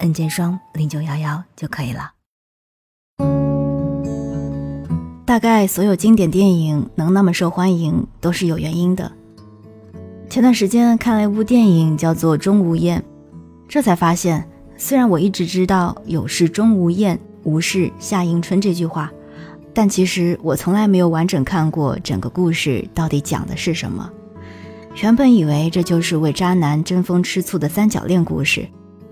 [0.00, 2.12] N 键双零九幺幺就可以了。
[5.26, 9.12] 大概所有经典电影能那么受欢迎，都是有原因的。
[10.28, 13.00] 前段时间看了一部电影，叫做《钟无艳》，
[13.68, 19.12] 这才发现，虽然我一直知道“有事钟无艳，无事夏迎春”这句话，
[19.74, 24.10] 但其实我从来没有完整看过整个故事到底讲的是什么。
[25.02, 28.66] 原本以为这就是为渣男争风吃醋的三角恋故事。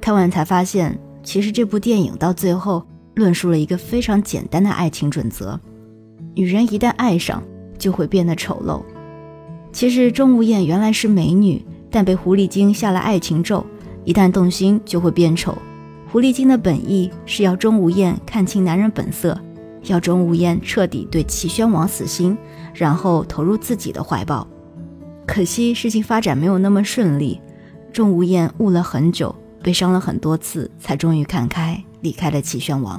[0.08, 2.83] 看完才发现，其实这部电影到最后
[3.16, 5.60] 论述了一个非常简单的爱情准则：
[6.34, 7.42] 女人一旦爱上，
[7.77, 8.80] 就会变得丑陋。
[9.70, 13.62] 其实钟无艳原来是美女，但被狐狸精下了爱情咒，
[14.06, 15.55] 一旦动心就会变丑。
[16.11, 19.38] 狐狸精的本意是要钟无艳看清男人本色，
[19.83, 22.34] 要钟无艳彻底对齐宣王死心，
[22.72, 24.48] 然后投入自己的怀抱。
[25.27, 27.38] 可惜事情发展没有那么顺利，
[27.92, 29.34] 钟无艳悟了很久。
[29.69, 32.98] 被伤了很多次，才终于看开，离开了齐宣王。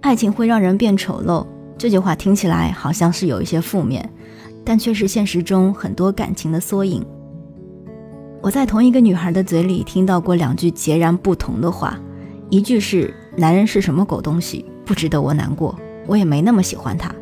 [0.00, 1.44] 爱情会让人变丑陋，
[1.76, 4.08] 这句话听起来好像是有一些负面，
[4.64, 7.04] 但却是现实中很多感情的缩影。
[8.40, 11.98] 我在同一个女孩的嘴里听到过两句截然不同的话，
[12.48, 15.76] 一句是“男人是什么狗东西，不值得我难过，
[16.06, 17.12] 我也没那么喜欢他”，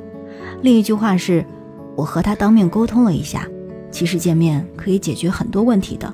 [0.60, 1.42] 另一句话是
[1.96, 3.48] “我和他当面沟通了一下，
[3.90, 6.12] 其实见面可以解决很多问题的”。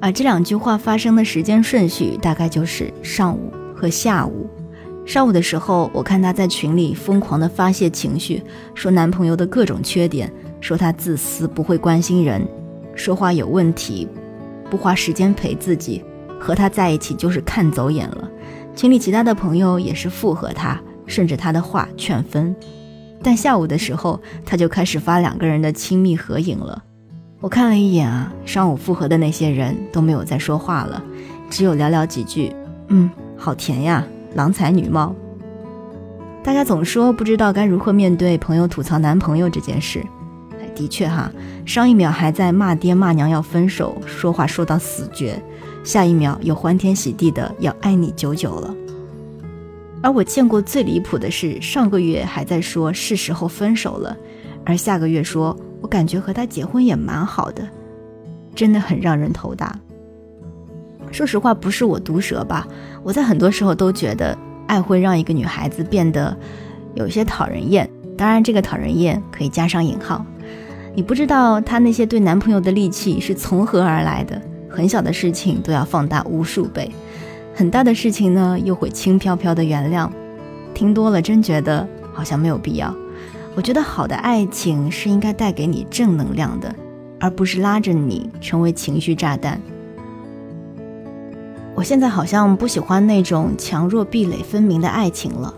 [0.00, 4.48] 而这两句话发生的时间顺序大概就是上午和下午。
[5.04, 8.42] 上午的时候，我看她在群里疯狂的发泄情绪，
[8.74, 12.46] 说男朋友的各种缺点，说他自私，不会关心人，
[12.94, 14.08] 说话有问题，
[14.70, 16.04] 不花时间陪自己，
[16.38, 18.30] 和他在一起就是看走眼了。
[18.76, 22.54] 群里其他的朋友也是附和他，顺着他的话劝分。
[23.22, 26.84] 但下午的时候，他就开始发两个人的亲密合影了。
[27.40, 31.02] 我看了一眼啊，上午复合的那些人都没有再说话了，
[31.48, 32.54] 只有寥寥几句。
[32.88, 35.14] 嗯，好甜呀，郎才女貌。
[36.44, 40.04] 大家总说不知道该如何面对朋友吐槽男朋友这件事。
[40.74, 41.32] 的确哈，
[41.64, 45.42] 上一秒还在骂爹骂娘要分手，说话说到死绝，
[45.82, 48.74] 下一秒又欢天喜地的要爱你久久了。
[50.02, 54.14] 而我见过最离谱的是，上个月还在说是时候分手了，
[54.66, 55.56] 而下个月说。
[55.80, 57.66] 我感觉和他结婚也蛮好的，
[58.54, 59.78] 真的很让人头大。
[61.10, 62.66] 说实话，不是我毒舌吧？
[63.02, 64.36] 我在很多时候都觉得，
[64.66, 66.36] 爱会让一个女孩子变得
[66.94, 67.88] 有些讨人厌。
[68.16, 70.24] 当然，这个讨人厌可以加上引号。
[70.94, 76.90] 你不知道她那些对男朋友的戾气是从何而来的，很小的事情都要放大无数倍，
[77.54, 80.08] 很大的事情呢又会轻飘飘的原谅。
[80.74, 82.94] 听多了，真觉得好像没有必要。
[83.56, 86.74] 我觉得好的爱情是应该带给你正能量的，
[87.18, 89.60] 而不是拉着你成为情绪炸弹。
[91.74, 95.52] 我现在好像不喜欢那种强弱壁垒分明的爱情了。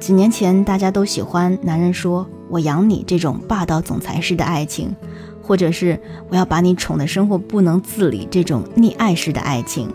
[0.00, 4.94] 几年前大家都喜欢男人说“我养你”这种霸道总裁式的爱情，
[5.42, 6.00] 或者是
[6.30, 9.92] “我要把你宠得生活不能自理”这种溺爱式的爱情。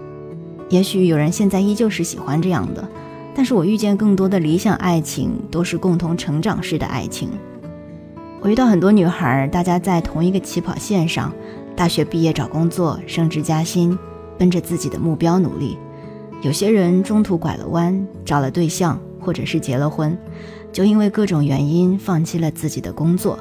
[0.70, 2.88] 也许有人现在依旧是喜欢这样的。
[3.36, 7.30] 但是我遇见更多的理想爱情都是共同成长式的爱情。
[8.42, 11.34] 我遇到很多女孩，大家在同一个起跑线上，
[11.76, 13.98] 大学毕业找工作，升职加薪，
[14.38, 15.78] 奔着自己的目标努力。
[16.42, 20.18] 有些人中途拐了弯，找了对象，或者是结了婚，
[20.74, 23.40] 就因为各种原因放弃了自己的工作，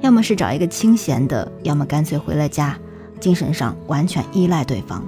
[0.00, 2.74] 要么是找一个清闲的，要么干脆回了家，
[3.20, 5.04] 精神上完全依赖对方。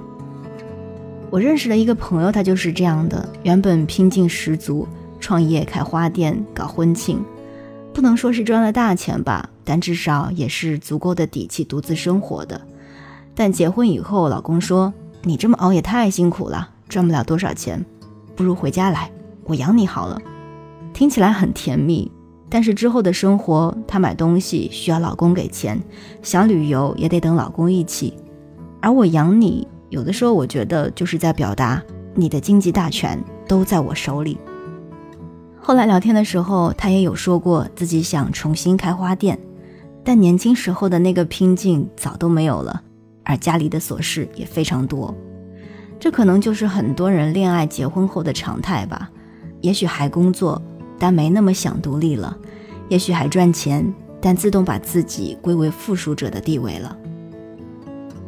[1.31, 3.27] 我认识了一个朋友，他就是这样的。
[3.43, 4.85] 原本拼劲十足，
[5.17, 7.23] 创业开花店搞婚庆，
[7.93, 12.59] 不能说是赚了大钱吧，但至少也是足够的底气独自生活的。
[13.33, 14.93] 但结婚以后，老公说
[15.23, 17.85] ：“你这么熬也太辛苦了，赚不了多少钱，
[18.35, 19.09] 不如回家来，
[19.45, 20.21] 我养你好了。”
[20.93, 22.11] 听起来很甜蜜，
[22.49, 25.81] 但是之后的生活，她买东西需要老公给钱，
[26.21, 28.17] 想旅游也得等老公一起，
[28.81, 29.65] 而我养你。
[29.91, 31.83] 有的时候，我觉得就是在表达
[32.15, 34.37] 你的经济大权都在我手里。
[35.59, 39.37] 后来聊天的时候，他也有说过自己想重新开花店，
[40.01, 42.81] 但年轻时候的那个拼劲早都没有了，
[43.25, 45.13] 而家里的琐事也非常多。
[45.99, 49.11] 这可能就是很多人恋爱结婚后的常态吧。
[49.59, 50.59] 也许还工作，
[50.97, 52.33] 但没那么想独立了；
[52.87, 56.97] 也许还赚钱，但自动把自己归为附属者的地位了。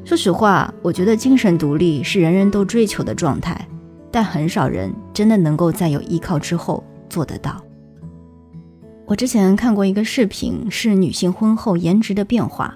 [0.06, 3.66] 说实话，我觉得精神独立是人人都追求的状态，
[4.12, 7.64] 但很少人真的能够在有依靠之后做得到。
[9.06, 12.76] 我之前看过一个视频，是女性婚后颜值的变化，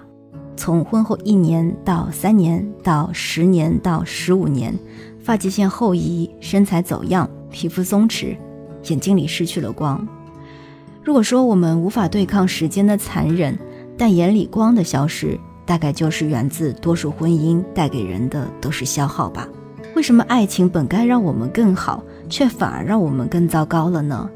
[0.56, 4.74] 从婚后一年到三年到十年到十五年，
[5.18, 8.36] 发际线后移，身材走样，皮肤松弛，
[8.88, 10.06] 眼睛里失去了光。
[11.04, 13.58] 如果说我们无法对抗时间的残忍，
[13.98, 15.38] 但眼里光的消失，
[15.68, 19.46] 大概就是源自多数婚姻带给人的都是消耗吧？
[19.94, 24.30] 为什么爱情本该让我们更好，却反而让我们更糟糕了呢？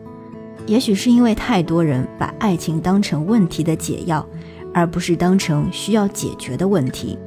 [0.67, 4.27] 也许是因为太多人把爱情当成问题的解药，
[4.75, 7.19] 而不是当成需要解决的问题。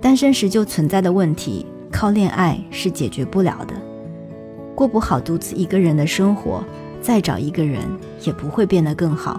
[0.00, 3.74] 单身时就存在的问题，靠恋爱是解决不了的。
[4.74, 6.64] 过不好独自一个人的生活，
[7.02, 7.82] 再找一个人
[8.22, 9.38] 也不会变得更好。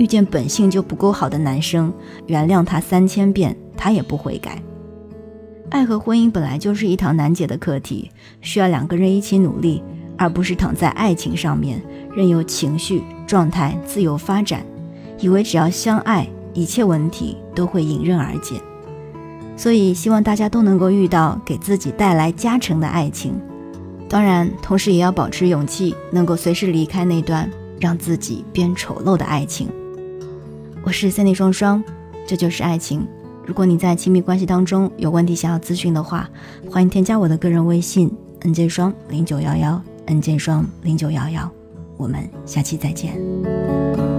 [0.00, 1.92] 遇见本性就不够好的男生，
[2.26, 4.58] 原谅他三千遍，他也不悔改。
[5.68, 8.10] 爱和婚姻本来就是一堂难解的课题，
[8.40, 9.82] 需要两个人一起努力，
[10.16, 11.82] 而不是躺在爱情上面。
[12.16, 14.64] 任由情绪状态自由发展，
[15.18, 18.54] 以为只要相爱，一切问题都会迎刃而解。
[19.54, 23.38] 所以，希望大家都能够遇到给自己带来加成的爱情。
[24.08, 29.68] 当然，同时也要保持勇气，能够随时离开那段让自己变丑陋的爱情。
[30.82, 31.82] 我是 Cindy 双双，
[32.26, 33.06] 这就是爱情。
[33.46, 36.28] 如果你在亲密关系当中有问题想要咨询的话，
[36.70, 38.10] 欢迎添加我的个人微信
[38.40, 41.50] ：nj 双零九幺幺，nj 双零九幺幺。
[41.98, 44.09] 我们下期再见。